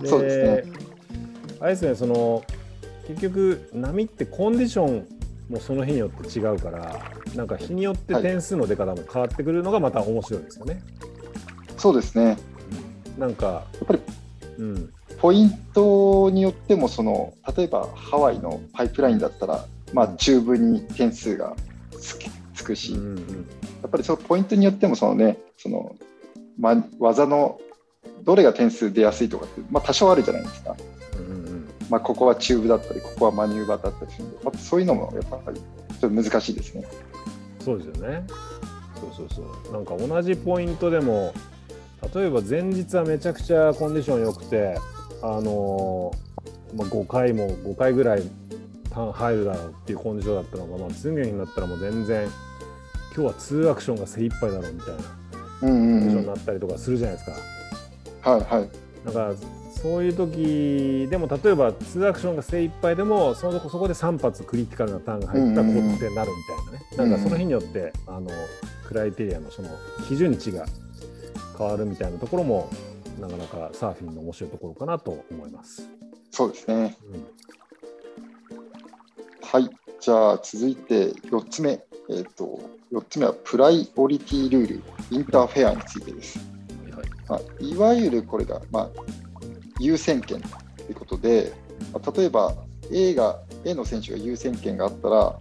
[0.06, 0.74] そうですね。
[1.60, 2.44] あれですね、その
[3.08, 5.08] 結局、波ってコンディション
[5.52, 7.02] もその日によって違うから、
[7.36, 10.82] なんか日によって点数の出方も変わってくるのがまた面白いですよね。
[11.78, 12.38] そうですね。
[13.18, 14.00] なんか、やっぱり
[14.58, 21.56] うん、ポイントによってもその例えばハワイのパイプラインだったら、まあ、中部に点数が
[22.00, 23.46] つきつくし、うんやうん。
[23.88, 25.96] っぱりそのポイントによってもその、ね、その
[26.60, 27.60] ま、技の
[28.24, 30.76] どれが点数出やすいとかって、まあ、多少あるじゃないですか、
[31.92, 36.86] まあ、ここはチューブだったりここはマニューバーだったりするんで、まあ、そういうのもやっぱりちょっと難しいですね。
[37.60, 38.24] そうですよね。
[38.96, 39.74] そうそうそう。
[39.74, 41.34] なんか同じポイントでも、
[42.16, 44.78] 例えば前日はめちゃくちゃコンディション良くて、
[45.22, 48.24] あのーまあ、5回も5回ぐらい
[48.90, 52.26] ターン入るだろうっていうコンディションだったのが、まあ、次の日になったらもう全然、
[53.14, 55.04] 今日は2アクションが精一杯だろうみたいな
[55.60, 57.30] コうんンディションになったりとかするじゃないです
[58.24, 58.38] か。
[58.38, 58.70] いはい
[59.06, 59.34] だから
[59.82, 68.30] そういう時でも例えば2アクションが精一杯でもそのそこで3発クリティカルなターンが入ったらうんうんうん高得点になるみたいなね、なんかその日によってあの
[68.88, 69.70] クライテリアのその
[70.08, 70.66] 基準値が
[71.58, 72.70] 変わるみたいなところも
[73.20, 75.88] なかなかサーフィンの面白いところかなと思います。
[76.30, 76.98] そうですね。
[77.06, 77.28] うん。
[79.42, 81.72] はい、じゃあ続いて4つ目、
[82.10, 82.60] えー、と
[82.92, 86.40] 4つ目はプライオリティルール、インターフェアについてです。
[86.96, 88.90] はいまあ、いわゆるこれが、まあ、
[89.84, 90.48] 優先権と
[90.84, 91.54] いうことで、
[91.94, 92.56] まあ例えば
[92.92, 95.36] A が A の選手が優先権があったら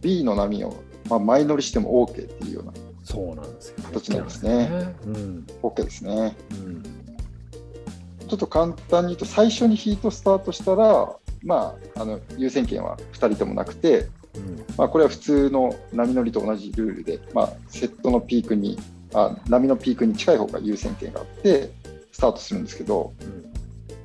[0.00, 2.72] B の波を、まあ、前乗りしても OK っていうような
[3.04, 3.76] そうなんですよ。
[3.82, 4.94] 形なんですね。
[5.04, 6.36] うん、OK ですね。
[6.52, 18.78] うん、ちょっと簡単に言うと最初にヒートスタートしたら、まあ、あの優先権は2人ともなくて、うん、まあ、これは普通の波乗りと同じルールで、まあ、セットのピークに
[19.12, 21.70] あ波のピークに近い方が優先権があって
[22.12, 23.52] スタートするんですけどうん、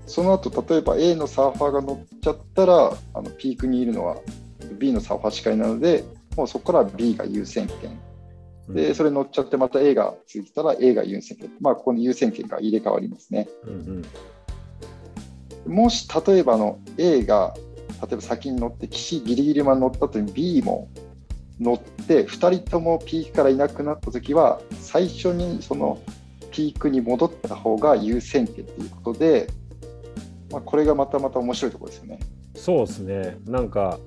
[0.05, 4.17] その後例えば A のサーファーが乗っちゃったらあのピークにいるのは
[4.77, 6.03] B のサーファーしかいないので
[6.35, 7.99] もうそこから B が優先権。
[8.69, 13.47] でそれ乗っちゃってまた A が続いたら A が優先権、まあ、ここに優先権が入れ替わりますね。
[13.63, 14.03] うん、
[15.67, 17.53] うん、もし例えばあの A が
[18.01, 20.89] 例えば先に乗って岸ギリギリまで乗った後に B も
[21.59, 25.99] 乗って2人ともピークからいなくなった時は最初にその
[26.55, 29.49] ピークに戻った方が優先権ということで、
[30.49, 32.19] まあ、これがまたまた面白いところですよね。
[32.55, 33.37] そうですね。
[33.45, 33.99] なんか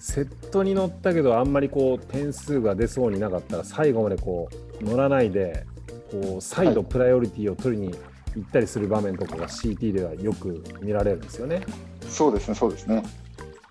[0.00, 4.48] セットに乗ったけどあんまりこう点数が出そうになかったら最後までこ
[4.80, 5.64] う乗らないで
[6.10, 7.94] こう再度プライオリティを取りに
[8.34, 11.60] 行ったりする場面とかが CT ではよく見られるんですよね。
[12.08, 13.04] そうですね、そうですね。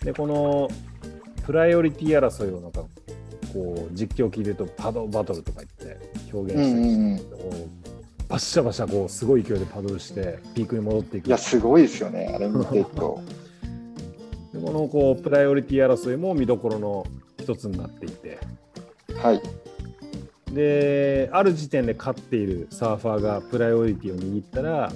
[0.05, 0.69] でこの
[1.45, 2.85] プライオリティ争いをなんか
[3.53, 5.99] こう実況を聞いてるとパドバトルとか言って
[6.31, 7.88] 表現したりして、うんうんうんこう
[8.29, 13.21] バッシャバシャこうすごい勢いでパドルしてピークに戻っていくいや、すごいですよね、あれ見てると。
[14.53, 17.05] でこのこうプライオリティ争いも見どころの
[17.39, 18.39] 一つになっていて
[19.21, 19.41] はい、
[20.53, 24.91] である時点で勝っているサーファーがプライオリティを握ったら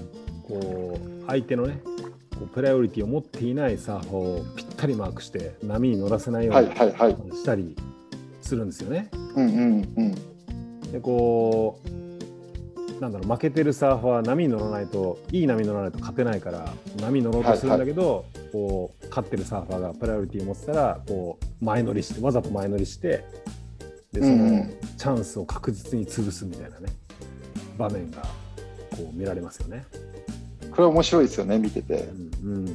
[0.47, 7.13] こう相手のねこうプライオリティを持っていないサーファーをぴったりマークして波に乗らせないようはい、にはい、はい。
[7.33, 7.75] したり
[8.41, 9.09] するんですよね。
[9.35, 10.91] うんうんうん。
[10.91, 11.89] でこう
[13.03, 23.25] なんだろう負けてるサーファーは波に乗らないといい波に乗らないと勝てないから波に乗ろうとするんだけど、こう勝ってるサーファーがプライオリティを持ってたらこう前乗りしてわざと前乗りして
[24.13, 24.65] でその
[24.97, 26.93] チャンスを確実に潰すみたいなね
[27.77, 28.21] 場面が
[28.91, 29.85] こう見られますよね。
[30.71, 32.09] これ面白いですよね、見てて。
[32.43, 32.65] うんうん、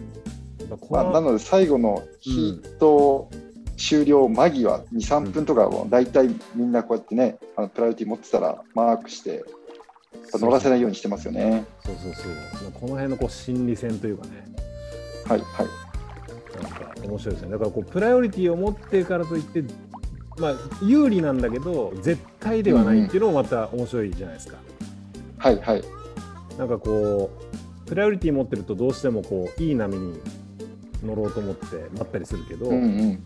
[0.91, 3.31] まあ、のなので最後のヒート
[3.79, 9.45] 終了間際、2、3分とかは大体みんなこうやってね、あのプライオリティ持ってたらマークして、
[10.35, 11.67] 乗らせないようにしてますよね。
[11.85, 14.45] そうそうそうこの辺のこう心理戦というかね
[15.27, 15.67] はいはい。
[16.63, 17.51] なんか面白いですね。
[17.51, 19.63] だからこうプライオリティを持ってるからといって
[20.39, 24.57] まあ、有利なんだけど絶対ではないっていうのもまた面白いじゃないですか。
[25.39, 25.85] はいはい。
[26.57, 27.31] なんかこ
[27.87, 30.21] うプライオリティ持ってるとどうしてもこういい波に
[31.05, 33.23] 乗ろうと思って待ったりするけど、うんうん。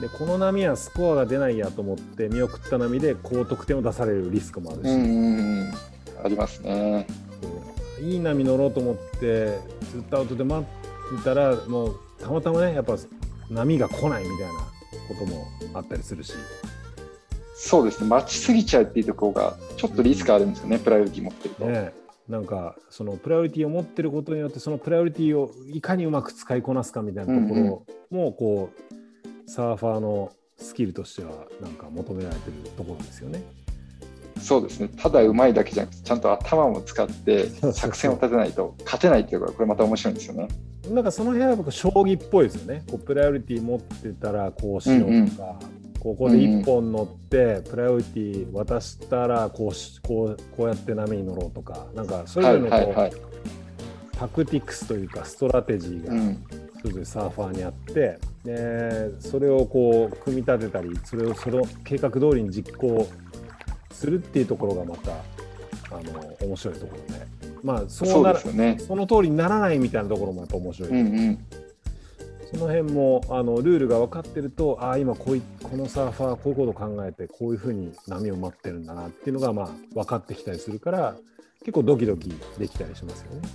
[0.00, 5.72] でこの波はスコアが出ないやと思って見送った波で高得点を出されるリスクもあるし、うんうんうん。
[6.24, 7.06] ありますね。
[8.00, 9.58] いい波乗ろうと思って
[9.92, 10.64] ずっとアウトで待
[11.14, 12.96] ってたらもうたまたまねやっぱ
[13.50, 14.52] 波が来ないみたいな
[15.08, 16.32] こともあったりするし、
[17.54, 18.08] そうですね。
[18.08, 21.66] 待ちすぎちゃうっていうところが、ちょっとリスクあるんですよね、プライオリティ持ってると。
[21.66, 21.92] ね、
[22.28, 28.89] なんかそのプライオリティを持ってることによってそのプライオリティをいかにうまく使いこなすかみたいなところもこう
[29.50, 33.42] サーファーのスキルとしてはなんか求められてるところですよね。
[34.40, 34.88] そうですね。
[34.96, 40.46] ただうまいだけじゃなくて、ちゃんと頭も使って作戦を立てないと勝てないっていうのが、これまた面白いんですよね。
[40.88, 42.84] なんかその辺は僕将棋っぽいですよね。
[42.88, 45.58] こうプライオリティ持ってたらこうしようとか、
[45.98, 53.20] ここで一本乗ってプライオリティ渡したらこうしこうこうやって波に乗ろうとか、なんかそれはいぞれのこう、はいはい。
[54.12, 56.44] タクティクスというかストラテジーがうん。
[56.80, 63.06] それぞれサーファーにあってでそれをこう組み立てたりそれをその計画通りに実行
[63.92, 67.26] するっていうところがまたあの面白いところで
[67.62, 68.78] まあそうならですよね。
[68.78, 71.00] その通りにならないみたいなところもやっぱ面白い、うんう
[71.32, 71.38] ん。
[72.50, 81.16] その辺もあのルールが分かってるとああ今こういこのサーファーはこういうことを考えてこういうふうに波を待ってるんだなっていうのがまあ分かってきたりするから
[81.60, 83.48] 結構ドキドキできたりしますよね。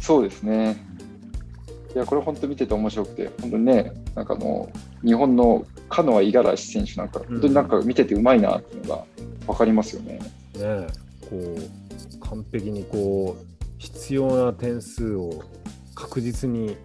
[0.00, 0.76] そうですね。
[1.96, 4.68] いや、これ本当見てて面白くて、本当にね、なんかあの、
[5.02, 9.04] 日本のカノア五十嵐選手なんか、本当になんか見ててうまいなっていうのが
[9.46, 10.18] 分かりますよね。
[10.18, 10.20] ね
[10.58, 10.86] え
[11.30, 13.44] こう完璧にこう
[13.78, 15.42] 必要な点数を
[15.94, 16.76] 確実に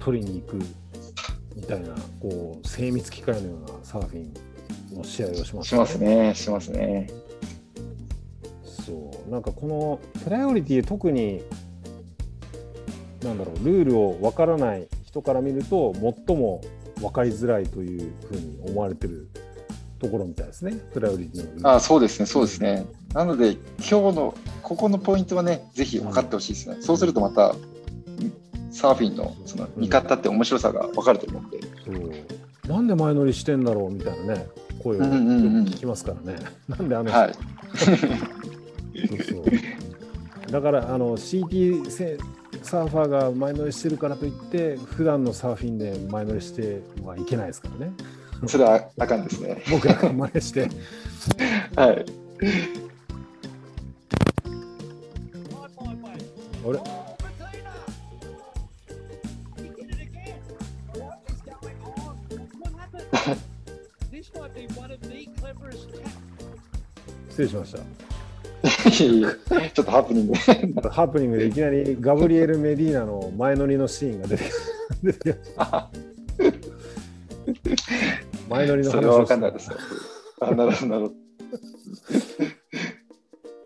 [0.00, 0.56] 取りに行く
[1.54, 4.26] みたいなこう精密機械のようなサーフィ
[4.94, 7.08] ンの試合をしますしますね、しますね。
[8.64, 11.42] そうなんかこのプライオリティ特に
[13.22, 15.92] なんだろうルールを分からない人から見ると
[16.26, 16.60] 最も
[17.00, 19.28] 分かりづらいというふうに思われてる
[19.98, 20.78] ところみたいですね。
[20.92, 21.68] プライオリティのルール。
[21.68, 22.86] あそうですね、そうですね。
[23.14, 26.76] なので、今日のここのポイントはね、ぜひ分かってほしいですね。
[26.80, 27.54] そうするとまた、
[28.70, 31.60] サーフィンのその見方って面白さが分かると思うんで。
[31.84, 32.72] そう。
[32.72, 34.46] なんで前乗りしてんだろうみたいなね
[34.82, 37.34] 声をよくうんうんうん聞きますからね、なんであの人、はい。
[37.34, 37.42] そ
[37.92, 40.52] うそう。
[40.52, 42.18] だからあの CT せ
[42.68, 47.92] サーファーが前乗りしてるからといって普段のサーフィンで前乗りしてはいけないですからね
[48.46, 49.62] それはあかんですね。
[49.70, 50.68] 僕らが真似して
[51.74, 51.94] はい。
[51.96, 51.96] あ
[56.72, 56.78] れ？
[67.30, 68.07] 失礼しましいえいえ
[68.90, 70.82] ちょっとハプニング。
[70.82, 74.44] たハプニングでいきなりガブリエル・メディーナの前乗りのシーンが出て
[75.02, 75.90] 出てきました
[78.48, 79.76] 前乗りのそれは分かんないですよ。
[80.40, 81.12] あ、なるほど、なるほ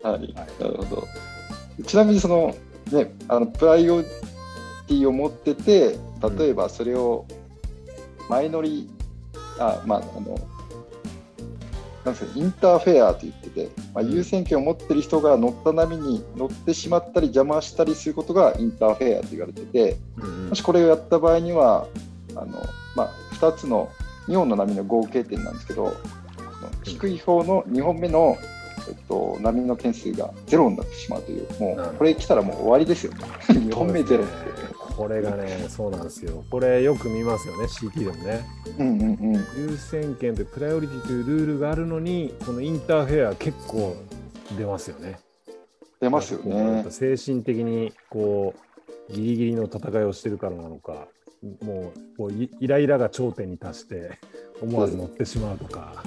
[0.03, 0.09] ど。
[0.09, 1.07] はい、なるほど。
[1.85, 2.55] ちなみにその、
[2.91, 4.07] ね、あのプライオリ
[4.87, 5.97] ティを持ってて、
[6.37, 7.25] 例えばそれを
[8.29, 8.89] 前乗り、
[9.59, 10.37] あ、まあ、あの、
[12.05, 14.11] なんですか、インターフェアと言ってて、まあ、うん。
[14.11, 21.87] 優先権を持ってる人が乗った波に乗ってしまったり邪魔したりすることがインターフェアと言われてて、うんもしこれをやった場合には、
[22.35, 22.61] あの
[22.95, 23.89] まあ、2つの
[24.27, 25.95] 2本の波の合計点なんですけど、
[26.83, 28.37] 低い方の2本目の、
[28.87, 33.13] えっと、波の点数がゼロになってしまうという、もうこれ来たらもう終わりですよ。
[33.15, 33.19] ね。
[33.49, 34.72] 2本目ゼロって。
[34.95, 36.43] これがね、そうなんですよ。
[36.49, 38.45] これよく見ますよね、CT でもね。
[38.77, 39.33] うんうんうん。
[39.57, 43.95] 優先権というプライオリティというルールがあるのに、このインターフェア結構
[44.57, 45.19] 出ますよね。
[45.99, 46.91] 出ますよねぱ。
[46.91, 48.53] 精神的にこ
[49.09, 51.07] うギリギリの戦いをしてるからなのか、
[51.61, 54.19] もうこうイイライラが頂点に達して
[54.61, 56.03] 思わず乗ってしまうとか。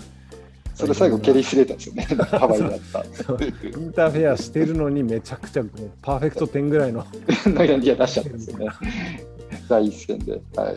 [0.77, 2.03] それ最後、ケリー・スレーターですよね。
[2.39, 3.01] ハワイでやった。
[3.01, 5.65] インターフェアしてるのにめちゃくちゃ
[6.03, 7.01] パーフェクト10ぐらいの、
[7.83, 8.67] いや出しちゃったんですよね。
[9.71, 10.33] 第一戦で。
[10.55, 10.77] はい。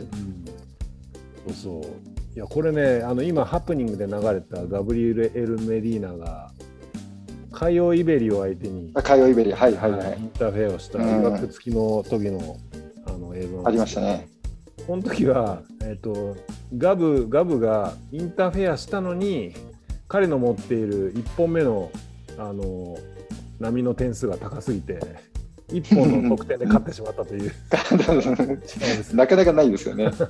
[1.48, 6.52] そうそういやこれねあの今ハプニングで流れたガブリエル・エル・メディーナが
[7.50, 10.24] 海洋イベリを相手に、あカイベリー、はいはいははいイい。
[10.26, 12.56] ンターフェアをしたうんいわく付きの時の
[13.04, 14.28] あの映像ありましたね。
[14.86, 16.36] この時は、えっと
[16.78, 19.54] ガブガブがインターフェアしたのに
[20.10, 21.90] 彼の持っている1本目の
[22.36, 22.98] あの
[23.58, 24.98] 波の点数が高すぎて
[25.68, 27.52] 1本の得点で勝ってしまったという
[29.14, 30.10] なかなかないですよね。
[30.12, 30.28] そう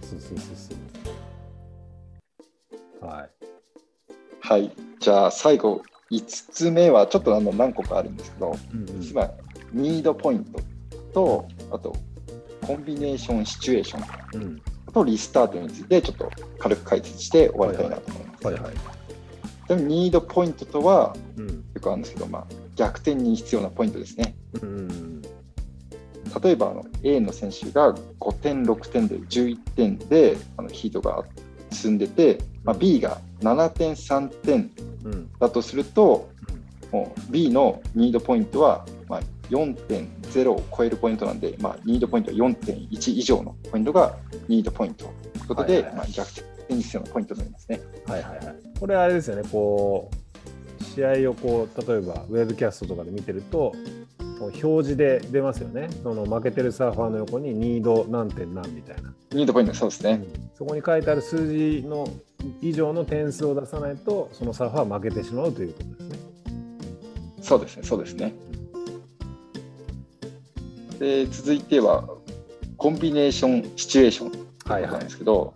[0.00, 0.88] そうそうそう
[4.48, 4.72] はい。
[4.98, 9.30] じゃあ最後、5つ目はちょっとあの何個かあるんですけど、うんうんつま
[9.74, 10.60] り、ニードポイント
[11.12, 11.94] と、あと、
[12.66, 14.62] コンビネーションシチュエーションうん
[14.94, 18.24] とリスタートについてちょっと軽く解説して終わりたいなと思います。
[18.24, 18.27] はいはい。
[19.68, 21.46] でもニードポイントとはうん。
[21.74, 24.34] よくあるんですけど、まあ、逆転に必要なポイントですね。
[24.62, 24.68] うん。
[24.68, 25.22] うん
[26.42, 31.24] 例えばあの A の選手が5点、6点で11点であのヒートが
[31.72, 34.70] 進んでて、まあ、B が7点、3点
[35.04, 35.12] うん。
[35.12, 36.28] うんだとすると、
[36.92, 39.20] もう B のニードポイントは、まあ、
[39.50, 44.16] 4.0を超えるポイントなんで、まあ、ニードポイントは4.1以上のポイントが
[44.48, 45.06] ニードポイント。
[45.06, 45.96] ということで、はいはいはい。
[45.96, 47.80] まあ、逆転に必要なポイントになりますね。
[48.06, 48.56] はいはいはい。
[48.78, 50.10] これあれですよね、こ
[50.80, 53.72] う、試合をこう、例えばウェブキャストとかで見てると、
[54.40, 55.88] 表示で出ますよね。
[56.02, 59.12] その負けてるサーファーの横にニード何点何みたいな。
[59.32, 60.22] ニードポイントそうですね。
[60.56, 62.08] そこに書いてある数字の
[62.60, 66.18] 以上の点数を出さないと、そのサーファーは負けてしまうということですね。
[67.40, 68.34] そうですね、そうですね。
[70.98, 72.08] で続いては、
[72.76, 75.54] コンビネーションシチュエーションということなんですけど、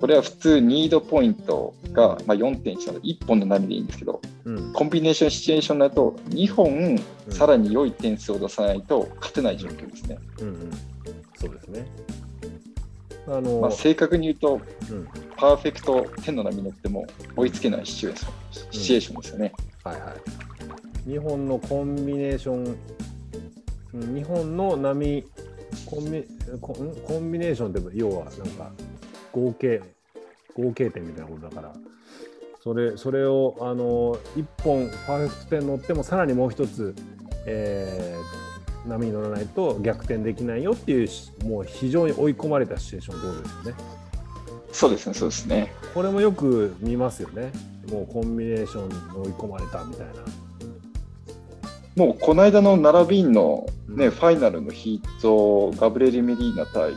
[0.00, 10.18] これは普通、ニードポイントが、まあ、4.1なので、1本の波でいいんですけど、うんうんコンビネーションシチュエーションだと、2本さらに良い点数を出さないと勝てない状況ですね。
[10.40, 10.70] うんうん
[11.36, 11.86] そうですね。
[13.26, 19.52] あの、まあ、正確に言うと、うんパーフェクト10の波に乗っても追いつけないシチュエーション,、シチュエーションですよね。
[19.84, 20.14] はいは
[21.06, 21.10] い。
[21.10, 25.24] 日本のコンビネーション、うん日本の波
[25.86, 26.24] コンビ
[26.60, 28.70] コンコンビネーションって要はなんか
[29.32, 29.82] 合計
[30.54, 31.72] 合計点みたいなことだから、
[32.62, 36.94] それそれをあの1本パーフェクト点乗ってもさらにもう一つ、
[37.46, 38.48] えー
[38.86, 43.98] 波に乗らないと逆転できないよっていうしもう非常に追い込まれたシチュエーションってことですよね。
[44.70, 45.72] そうですね、そうですね。
[45.94, 47.52] これもよく見ますよね。
[47.90, 48.94] もうコンビネーションに
[49.28, 50.12] 追い込まれたみたいな。
[51.96, 56.92] もうこの間のナラビーンの、ねうんファイナルのヒート、ガブレリ・メリーナ対、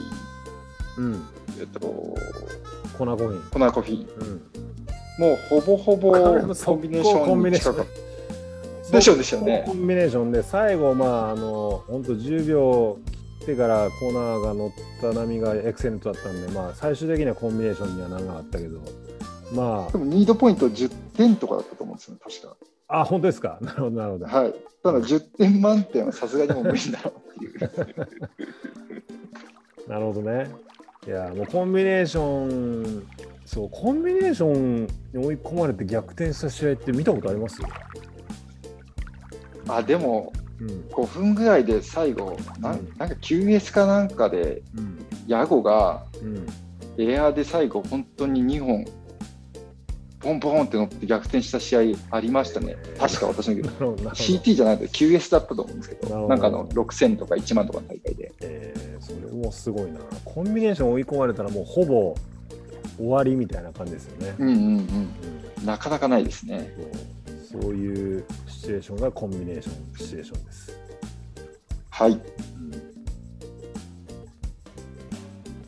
[0.98, 1.26] うん。
[1.60, 1.80] えっと、
[2.98, 3.50] コナコフィン。
[3.52, 4.42] コナコフィ、うん。
[5.20, 6.12] もうほぼほぼ
[6.66, 12.98] コンビネーションに近かっョでしょうでしょうねコンビネーションで最後まああの本当10秒
[13.40, 18.80] 切ってからコーナーが乗った波がエクセレントだったんでまあ最終的にはコンビネーションにはならなかったけど
[19.54, 19.92] また。
[19.92, 22.56] でもニードポイント10点とかだったと思うんですよね、確か。
[22.88, 23.58] ああ本当ですか？
[23.62, 24.26] なるほどなるほど。
[24.26, 24.56] はい。
[24.84, 27.72] ただ10点満点はさすがにもう無理だろうっていう。
[29.88, 30.50] なるほどね。
[31.08, 33.08] いやもうコンビネーション
[33.46, 37.60] そうコンビネーションに追い込まれて逆転した試合って見たことあります？
[39.68, 40.68] あ、でもうん。
[40.92, 42.80] 5分ぐらいで最後、なうん。
[42.82, 45.06] んなんか QS かなんかで、うん。
[45.28, 46.46] ヤゴがうん。
[46.98, 48.86] エアーで最後、本当に2本、
[50.22, 51.80] ポンポンって乗って逆転した試合
[52.12, 52.78] ありましたね。
[53.00, 58.32] 確か私の CT じゃなくて QS だったと思うんですけど、どなんかあの6000とか1万とかの大会で。
[58.42, 60.00] えーそれもすごいな。
[60.24, 62.16] コンビネーション追い込まれたらもうほぼ
[62.98, 64.36] 終わりみたいな感じですよね。
[64.38, 64.64] うんうんうん
[65.60, 65.66] うん。
[65.66, 66.72] なかなかないですね。
[67.52, 70.80] そうそういうシチュエーションがコンビネーションシチュエーションです。
[71.90, 72.12] はい。
[72.12, 72.22] うん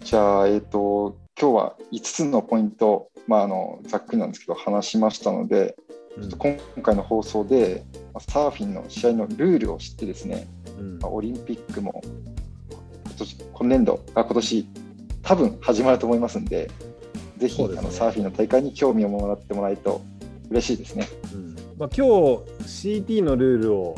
[0.03, 5.76] じゃあ、えっ、と、今日は5つのポイント、まあ、あのざっくりなんですけど、話しましたので、
[6.17, 6.32] うん。
[6.32, 10.47] 今回の放送で、まあサーフィンの試合のルールを知ってですね、
[10.78, 10.99] うん。
[10.99, 12.01] まあオリンピックも
[13.05, 14.67] 今年今年度、あ今年
[15.21, 16.69] 多分始まると思いますんで、
[17.38, 17.76] ぜひ、ね。
[17.78, 20.01] あのサーフィンの大会に興味をもらってもらえると
[20.49, 21.07] 嬉しいですね。
[21.34, 21.55] うん。
[21.78, 23.95] まあ、今日 CT のルールを、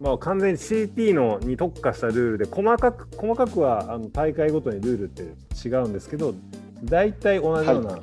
[0.00, 5.22] まあ、完全に CT のに特化したルールで細かく細かくはあの大会ごとにルールって
[5.66, 6.34] 違うんですけど
[6.82, 7.98] 大体同じような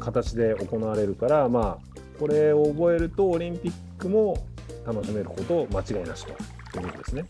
[0.00, 4.36] 形で行われるから、まあこれを覚えるとオリンピックも
[4.86, 6.26] 楽しめること間違いなし
[6.72, 7.24] ということですね。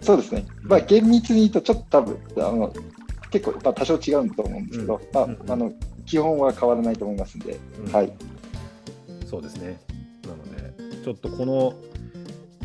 [0.00, 0.46] そうですね。
[0.62, 2.72] まあ、厳密に言うと、ちょっと多分あの
[3.30, 5.72] 結構、まあ、多少違うと思うんですけど、まあうんあの
[6.04, 8.12] 基本は変わらないと思いますんで、うんはい。
[9.24, 9.80] そうですね。
[10.24, 11.74] なのでちょっとこの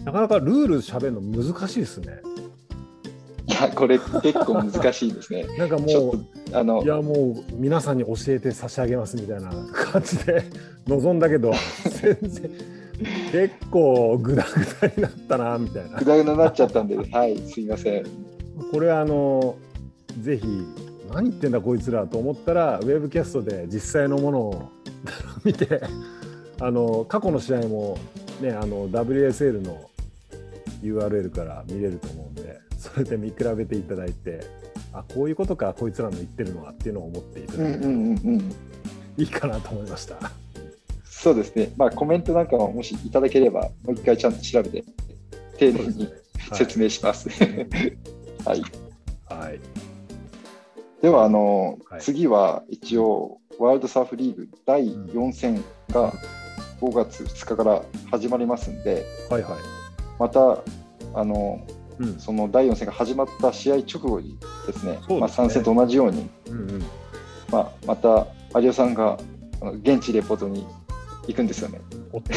[0.04, 2.20] なかなかルール喋るの難しいですね。
[3.48, 5.46] いや、これ結構難しいですね。
[5.58, 10.44] なんかもうあのい、やもう皆さんに教えて差し上げますみたいな感じで
[10.86, 11.52] 臨んだけど
[12.02, 12.52] 全然
[13.32, 14.50] 結構グダグ
[14.82, 18.06] ダになったなみたいなぐだぐだになっちゃったんで、はい、すいません。
[18.72, 19.56] これあの
[20.22, 20.48] ぜひ
[21.14, 24.70] 何言ってんだこいつらと思ったらウェブキャストで実際のものを
[25.46, 25.82] 見て
[26.60, 27.98] あの過去の試合も
[28.42, 29.90] ねあの WSL の
[30.82, 32.27] URL から見れると思う
[32.94, 34.42] それで見比べていただいて
[34.94, 38.56] あこういうことかこいつらの言ってるのはっていうのを思っていただけると、うんうん。
[39.18, 40.32] いいかなと思いました。
[41.04, 41.72] そうですね。
[41.78, 44.84] まあコメントなんかももしいただければ、もう一回ちゃんと調べて、
[45.58, 46.10] 丁寧に
[46.54, 47.30] 説明します。
[48.46, 48.62] はい。
[49.26, 49.60] はい。
[51.02, 56.14] では、あの、はい次は一応、ワールドサーフリーグ第4戦が
[56.80, 57.82] 5月2日から
[58.12, 59.54] 始まりますんで、はいはい。
[60.20, 60.64] また、
[61.16, 61.66] あの、
[62.00, 62.20] うん。
[62.20, 66.84] その第4戦が始まった試合直後にですね、すねまあ、3戦と同じように、うんうん。
[67.52, 69.18] まあ、また有吉さんが
[69.84, 70.66] 現地レポートに
[71.28, 71.82] 行くんですよね。
[72.12, 72.32] おっと、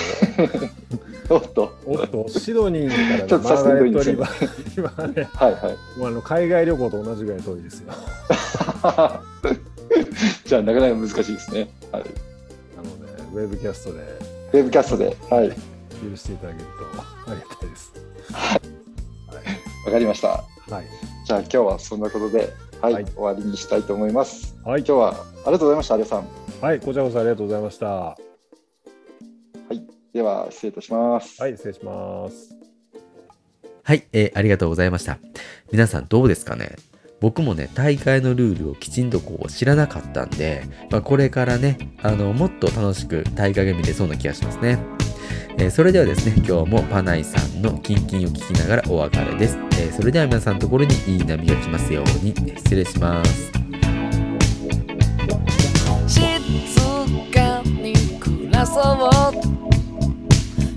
[1.34, 5.98] おっと、おっと、シドニーから、ね、ちょっとさすがに今ね、はいはい。
[5.98, 7.92] もうあの海外旅行と同じぐらい遠いですよ。
[10.44, 11.70] じゃあ、なかなか難しいですね。
[11.92, 12.04] はい、
[12.76, 14.00] なので、ウェブキャストで
[14.52, 17.92] ウェブキャストで、はい、わ許していただけるとありがたいです。
[19.90, 20.28] かりました。
[20.28, 20.84] はい。
[21.24, 24.56] じゃあ、今日はそんなことで、はい、はい終わりにしたいと思います。
[24.64, 24.80] はい。
[24.80, 25.10] 今日は
[25.44, 26.26] ありがとうございました、有吉さん。
[26.60, 27.86] はい、こちらこそありがとうございました。
[27.86, 28.16] はは
[29.72, 29.82] い、
[30.12, 31.46] では、失礼いたします。
[31.46, 32.54] い、失礼します。
[33.82, 35.18] はい、えーありがとうございました。
[35.72, 36.76] 皆さんどうですかね？
[37.20, 44.78] 僕もね、大会のルールをきちんとこう知らなかったんで、まあ、これからね、あの、もっと楽しく大会が見れそうな気がしますね。
[45.58, 49.56] えーそれではですね、今日もパナイさんのキンキンを聞きながらお別れです。
[49.72, 53.50] えーそれでは皆さんのところにいい波が来ますように、失礼します。
[56.06, 56.20] 静
[57.32, 59.10] かに暮らそう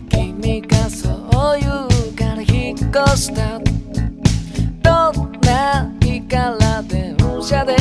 [0.10, 1.10] 君がそ
[1.58, 3.60] う言うから引っ越した
[4.82, 7.76] どんな日から電車で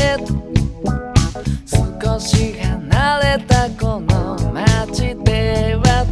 [1.67, 6.07] 少し離れたこの街では